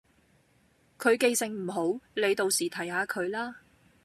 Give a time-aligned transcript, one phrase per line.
[0.97, 3.57] 佢記性唔好，你到時提下佢啦